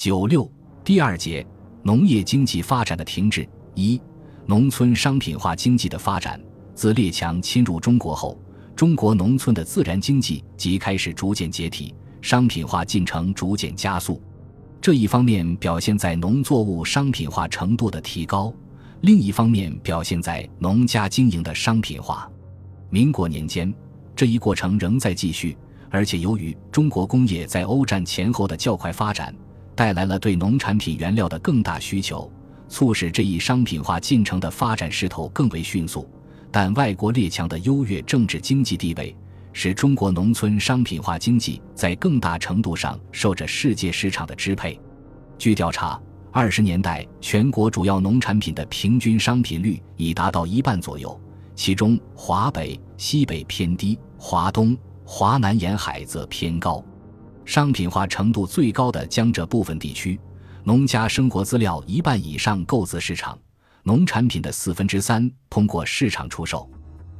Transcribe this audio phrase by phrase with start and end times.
[0.00, 0.50] 九六
[0.82, 1.46] 第二节
[1.82, 3.46] 农业经济发展的停滞。
[3.74, 4.00] 一、
[4.46, 6.40] 农村商品化经济的发展。
[6.74, 8.40] 自列强侵入中国后，
[8.74, 14.18] 中国农村的自然经济即开始逐渐解体，商品化进程逐渐加速。
[14.80, 18.50] 这一方面表现在农作物商品化程度的提高，
[19.02, 22.26] 另一方面表现在农家经营的商品化。
[22.88, 23.70] 民国年间，
[24.16, 25.58] 这一过程仍在继续，
[25.90, 29.34] 而且由于中国工业在欧战前后的较快发展，
[29.80, 32.30] 带来了对农产品原料的更大需求，
[32.68, 36.06] 促使这一商品化进程的发展势头更为迅速。
[36.52, 39.16] 但外国列强的优越政治经济地位。
[39.54, 44.78] 使中国农村商品化经济在更大程度上受着世界市场的支配。
[45.38, 45.98] 据调查，
[46.30, 51.18] 二十年代全国主要农产品的平均商品率已达到一半左右，
[51.54, 54.76] 其中华北、西北偏低，华东、
[55.06, 56.84] 华南沿海则偏高。
[57.50, 60.16] 商品化程度最高的江浙部分地区，
[60.62, 63.36] 农家生活资料一半以上购自市场，
[63.82, 66.70] 农产品的四分之三通过市场出售。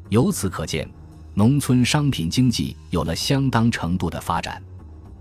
[0.08, 0.88] 由此可见。
[1.34, 4.62] 农村商品经济有了相当程度的发展。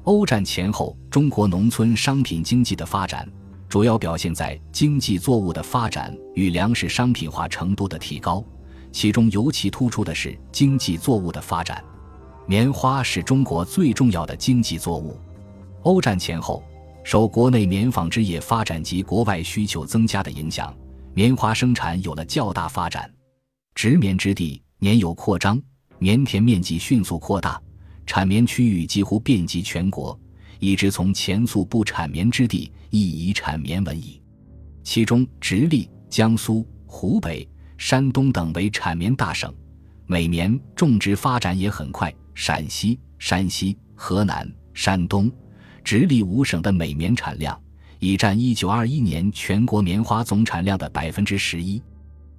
[0.04, 3.28] 欧战前后，中国农村商品经济的发展
[3.68, 8.46] 主要表现在经济作物的发展与粮食商品化程度的提高，
[8.92, 11.84] 其中尤其突出的是经济作物的发展。
[12.50, 15.16] 棉花是中国最重要的经济作物。
[15.84, 16.64] 欧战前后，
[17.04, 20.76] 受国内棉纺织业发展及国外需求增加的影响，
[21.14, 23.08] 棉花生产有了较大发展，
[23.76, 25.62] 植棉之地年有扩张。
[26.00, 27.62] 棉田面积迅速扩大，
[28.08, 30.20] 产棉区域几乎遍及全国，
[30.58, 34.20] 一直从前素不产棉之地，亦以产棉闻矣。
[34.82, 39.54] 其中，直隶、江苏、湖北、山东等为产棉大省，
[40.08, 42.12] 美棉种植发展也很快。
[42.42, 45.30] 陕西、山西、河南、山东、
[45.84, 47.62] 直隶五省的美棉产量
[48.00, 51.84] 已占一九二一年全国棉花总产量的百分之十一。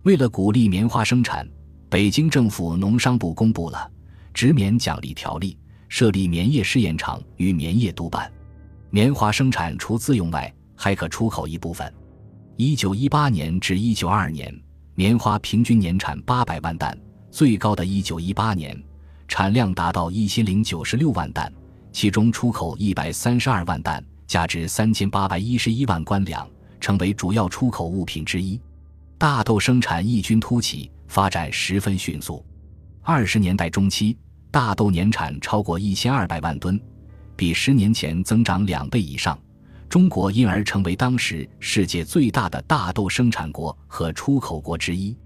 [0.04, 1.46] 为了鼓励棉花生产。
[1.90, 3.78] 北京政府农商部公布了
[4.32, 5.54] 《植棉奖励条例》，
[5.88, 8.32] 设立棉业试验场与棉业督办。
[8.90, 11.92] 棉花生产除自用外，还可出口一部分。
[12.56, 14.56] 一九一八年至一九二二年，
[14.94, 16.96] 棉花平均年产八百万担，
[17.32, 18.80] 最高的一九一八年
[19.30, 21.50] 产量达到一千零九十六万担，
[21.92, 26.46] 其中出口一百三十二万担，价值三千八百一十一万官两，
[26.80, 28.60] 成为主要出口物品之一。
[29.16, 30.90] 大豆生产异军突起。
[31.10, 32.46] 发展十分迅速，
[33.02, 34.16] 二十年代中期，
[34.48, 36.80] 大豆年产超过一千二百万吨，
[37.34, 39.36] 比十年前增长两倍以上。
[39.88, 45.16] 中国因而成为当时世界最大的大豆生产国和出口国之一。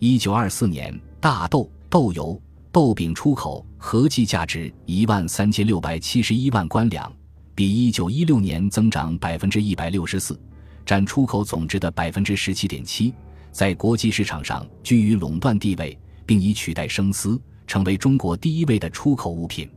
[0.00, 2.38] 一九二四年，大豆、豆油、
[2.72, 7.12] 豆饼出口合计价值一万三千六百七十一万官两，
[7.54, 10.40] 比一九一六年增长百分之一百六十四，
[10.86, 13.12] 占出口总值的百分之十七点七。
[13.50, 19.68] 在国际市场上居于垄断地位，并已取代生丝，成为中国第一位的出口物品。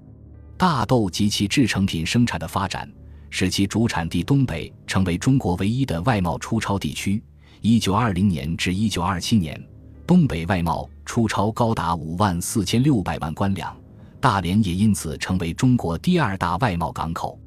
[0.55, 2.89] 大豆及其制成品生产的发展，
[3.29, 7.21] 使其主产地东北成为中国唯一的外贸出超地区。
[7.59, 9.61] 一九二零年至一九二七年，
[10.07, 13.75] 东北外贸出超高达五万四千六百万官粮，
[14.19, 17.39] 大连也因此成为中国第二大外贸港口。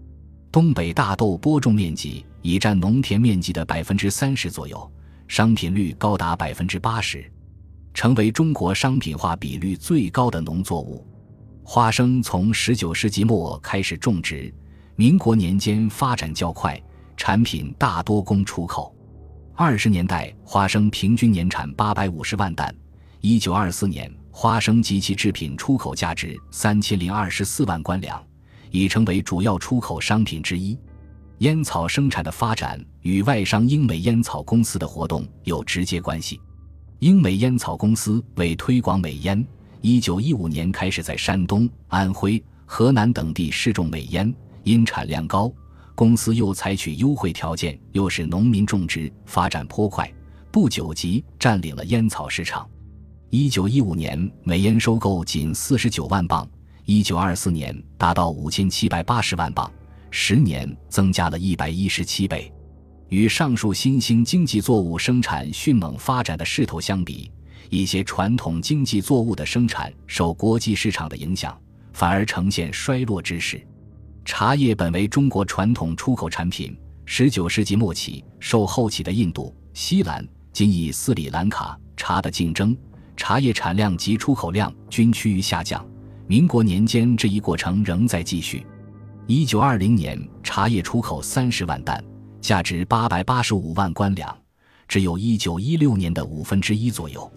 [0.50, 4.90] 东北大豆播种面积已占农田面积的百分之三十左右。
[5.26, 7.30] 商品率高达百分之八十，
[7.92, 11.06] 成为中国商品化比率最高的农作物。
[11.62, 14.50] 花生从十九世纪末开始种植，
[14.96, 16.82] 民国年间发展较快，
[17.14, 18.96] 产品大多供出口。
[19.54, 22.74] 二十年代，花生平均年产八百五十万担。
[23.20, 28.24] 一九二四年，花生及其制品出口价值三千零二十四万官两，
[28.70, 30.78] 已成为主要出口商品之一。
[31.38, 36.40] 烟草生产的发展与外商英美烟草公司的活动有直接关系。
[37.00, 39.44] 英美烟草公司为推广美烟
[39.82, 45.52] ，1915年开始在山东、安徽、河南等地试种美烟，因产量高，
[45.96, 50.08] 公司又采取优惠条件，又使农民种植，发展颇快，
[50.52, 52.68] 不久即占领了烟草市场。
[53.30, 56.48] 1915年美烟收购仅49万磅
[56.86, 59.70] ，1924年达到5780万磅。
[60.10, 62.50] 十年增加了一百一十七倍，
[63.10, 67.30] 与上述新兴经济作物生产迅猛发展的势头相比，
[67.68, 71.54] 一些传统经济作物的生产受国际市场的影响，
[71.92, 73.60] 反而呈现衰落之势。
[74.24, 82.74] 茶叶本为中国传统出口产品，十九世纪末起受后起的印度、西兰（今以斯里兰卡）茶的竞争，
[83.18, 85.84] 茶叶产量及出口量均趋于下降。
[86.28, 88.64] 民国年间，这一过程仍在继续。
[89.26, 92.02] 一九二零年，茶叶出口三十万担，
[92.40, 94.34] 价值八百八十五万官两，
[94.86, 97.30] 只有一九一六年的五分之一左右。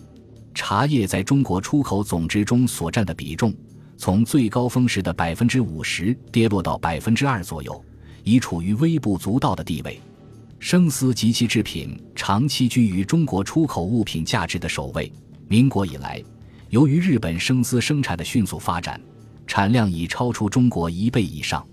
[0.53, 3.51] 茶叶在中国出口总值中所占的比重，
[3.97, 7.83] 从最高峰时的百分之五十跌落到百分之二左右，
[8.23, 9.99] 已处于微不足道的地位。
[10.59, 15.11] 生丝及其制品长期居于中国出口物品价值的首位。
[15.51, 16.23] 民国以来，
[16.69, 18.97] 由于日本生丝生产的迅速发展，
[19.45, 21.67] 产量已超出中国一倍以上，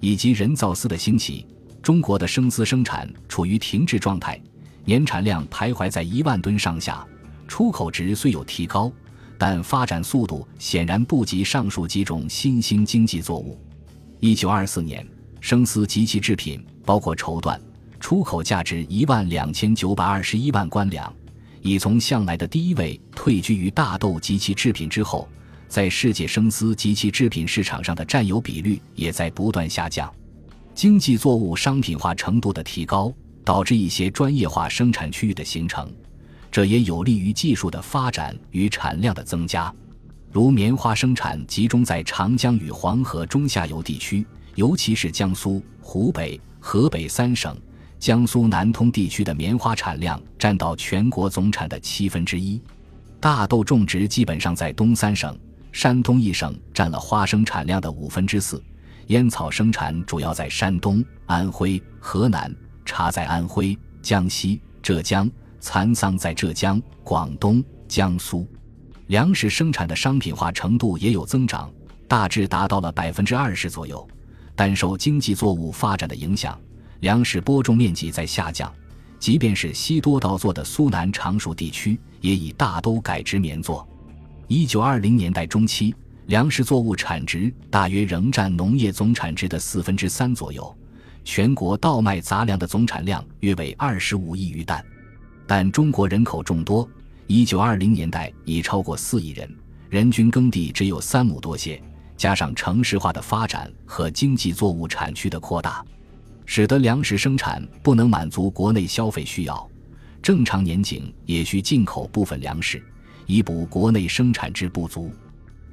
[0.00, 1.46] 以及人造丝的兴起，
[1.82, 4.40] 中国的生丝生产处于停滞状态，
[4.86, 7.06] 年产量徘徊在一万吨上下。
[7.46, 8.90] 出口值虽有提高，
[9.36, 13.60] 但发展速度显然不及上述几种新兴经济作物。
[14.18, 15.06] 一九二四年，
[15.42, 17.60] 生丝及其制品，包括绸缎。
[18.00, 21.14] 出口价值一万两千九百二十一万官两，
[21.62, 25.28] 已从向来的第一位退居于大豆及其制品之后，
[25.68, 30.12] 在世界生丝及其制品市场上的占有比率也在不断下降。
[30.74, 33.12] 经济作物商品化程度的提高，
[33.44, 35.92] 导致一些专业化生产区域的形成，
[36.50, 39.72] 这也有利于技术的发展与产量的增加。
[40.32, 44.24] 如棉花生产集中在长江与黄河中下游地区，
[44.54, 47.54] 尤其是江苏、湖北、河北三省。
[48.00, 52.58] 江苏南通地区的棉花产量占到全国总产的七分之一，
[53.20, 55.38] 大豆种植基本上在东三省，
[55.70, 58.60] 山东一省占了花生产量的五分之四，
[59.08, 62.50] 烟草生产主要在山东、安徽、河南，
[62.86, 65.30] 茶在安徽、江西、浙江，
[65.60, 68.48] 蚕桑在浙江、广东、江苏，
[69.08, 71.70] 粮食生产的商品化程度也有增长，
[72.08, 74.08] 大致达到了百分之二十左右，
[74.56, 76.58] 但受经济作物发展的影响。
[77.00, 78.72] 粮食播种面积在下降，
[79.18, 83.86] 即便是西多稻作的苏南常熟地区，也已大都改植棉作。
[84.48, 85.94] 一九二零年代中期，
[86.26, 90.76] 粮食作物产值大约仍占农业总产值的四分之三左右，
[91.24, 94.84] 全国稻麦杂粮的总产量约为二十五亿余担。
[95.46, 96.86] 但中国人口众多，
[97.26, 99.50] 一九二零年代已超过四亿人，
[99.88, 101.80] 人均耕地只有三亩多些，
[102.16, 105.82] 加上城市化的发展和经济作物产区的扩大。
[106.52, 109.70] 使得粮食生产不能满足国内消费需要，
[110.20, 112.82] 正常年景也需进口部分粮食，
[113.24, 115.12] 以补国内生产之不足。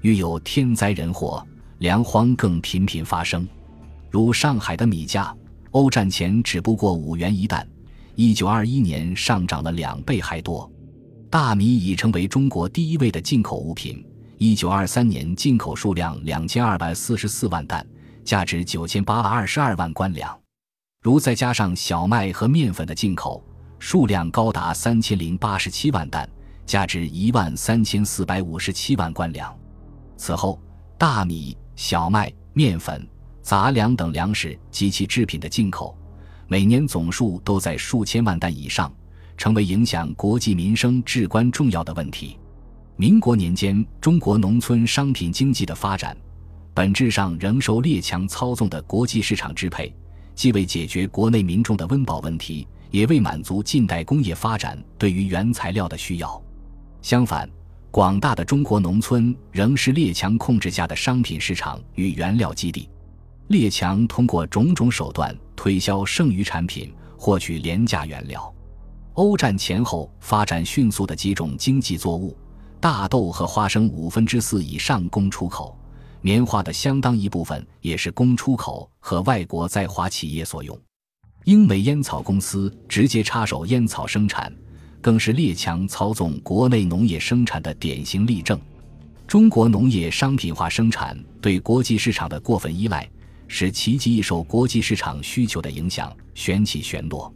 [0.01, 1.43] 遇有天灾人祸，
[1.79, 3.47] 粮荒更频频发生。
[4.11, 5.35] 如上海的米价，
[5.71, 7.67] 欧战前只不过五元一担，
[8.13, 10.71] 一九二一年上涨了两倍还多。
[11.27, 14.05] 大米已成为中国第一位的进口物品，
[14.37, 17.83] 一九二三年进口数量两千二百四十四万担，
[18.23, 20.39] 价值九千八百二十二万官两。
[21.07, 23.41] 如再加上小麦和面粉的进口，
[23.79, 26.29] 数量高达三千零八十七万担，
[26.65, 29.57] 价值一万三千四百五十七万官粮。
[30.17, 30.61] 此后，
[30.97, 33.07] 大米、小麦、面粉、
[33.41, 35.97] 杂粮等粮食及其制品的进口，
[36.45, 38.93] 每年总数都在数千万担以上，
[39.37, 42.37] 成为影响国计民生至关重要的问题。
[42.97, 46.17] 民国年间，中国农村商品经济的发展，
[46.73, 49.95] 本质上仍受列强操纵的国际市场支配。
[50.37, 56.39] 既为解决国内民众的温饱问题，也为满足近代工业发展对于原材料的需要。
[57.01, 57.49] 相反，
[57.89, 62.87] 广大的中国农村仍是列强控制下的商品市场与原料基地。
[63.47, 68.53] 列强通过种种手段推销剩余产品，获取廉价原料。
[69.13, 72.37] 欧战前后发展迅速的几种经济作物，
[72.79, 75.75] 大豆和花生五分之四以上供出口。
[76.27, 80.77] 棉花的相当一部分也是供出口和外国在华企业所用，
[81.45, 84.53] 英美烟草公司直接插手烟草生产，
[84.99, 88.59] 更是列强操纵国内农业生产的典型例证。
[89.25, 93.09] 中国农业商品化生产对国际市场的过分依赖，
[93.47, 97.33] 使其极易受国际市场需求的影响旋起旋落。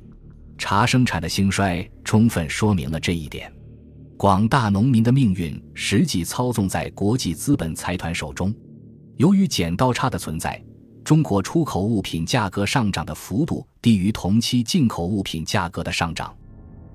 [0.57, 3.49] 茶生产的兴衰充分说明了这一点。
[4.17, 8.53] 广大农民的命运实际操纵在国际资本财团手中。
[9.21, 10.59] 由于剪刀差的存在，
[11.03, 16.35] 中国出口物品价格上涨的幅度低于同期进口物品价格的上涨。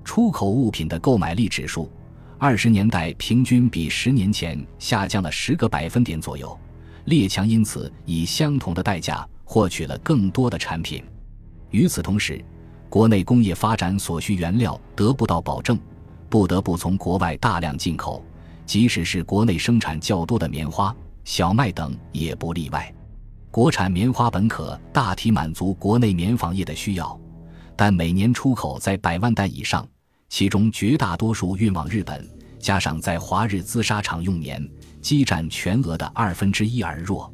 [0.03, 1.89] 出口物品的购买力指数，
[2.37, 6.59] 二十年代平均比十年前下降了十个百分点左右。
[7.05, 11.01] 列强因此以相同的代价获取了更多的产品。
[11.71, 12.43] 与此同时，
[12.89, 15.79] 国内工业发展所需原料得不到保证，
[16.27, 18.21] 不得不从国外大量进口，
[18.65, 20.93] 即使是国内生产较多的棉花。
[21.27, 22.89] 小麦等也不例外，
[23.51, 27.19] 国产棉花本可大体满足国内棉纺业的需要，
[27.75, 29.85] 但每年出口在百万担以上，
[30.29, 32.25] 其中绝大多数运往日本，
[32.59, 34.65] 加上在华日资纱厂用棉，
[35.01, 37.29] 积占全额的二分之一而弱。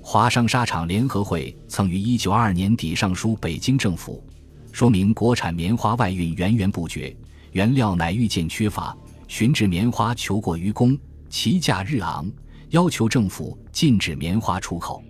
[0.00, 4.24] 华商纱厂联合会曾于一九二二年底上书北京政府，
[4.72, 7.14] 说明国产棉花外运源源不绝，
[7.52, 8.96] 原料乃愈见缺乏，
[9.28, 12.26] 寻制棉花求过于供，其价日昂，
[12.70, 15.02] 要求政府禁止棉花出口。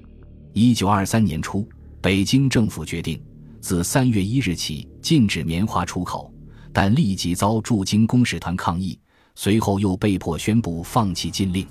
[0.53, 1.67] 一九二三年初，
[2.01, 3.23] 北京政府决定
[3.61, 6.33] 自三月一日起禁止棉花出口，
[6.73, 8.99] 但立即遭驻京公使团抗议，
[9.35, 11.67] 随后又被迫宣布放弃禁令。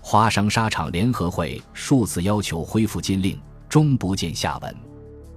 [0.00, 3.38] 华商纱厂联合会数次要求恢复禁令，
[3.68, 4.76] 终不见下文。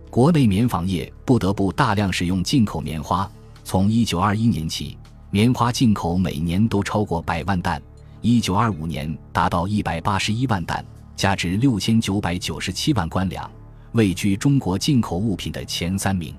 [0.09, 3.29] 国内棉纺业不得不大量使用进口棉花。
[3.63, 4.97] 从1921年起，
[5.29, 7.81] 棉花进口每年都超过百万担
[8.27, 13.49] ，1925年达到181万担，价值6997万官粮，
[13.93, 16.35] 位居中国进口物品的前三名。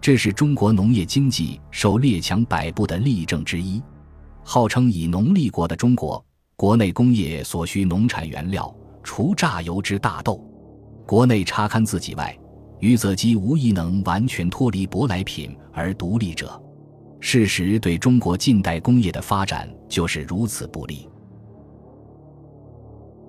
[0.00, 3.82] 这是中国农业经济受列强摆布的例证之一。
[4.42, 6.22] 号称以农立国的中国。
[6.56, 10.40] 国内工业所需农产原料，除榨油之大豆，
[11.04, 12.38] 国内插勘自己外，
[12.78, 16.62] 余则几无一能完全脱离舶来品而独立者。
[17.18, 21.08] 事实对中国近代工业的发展就是如此不利。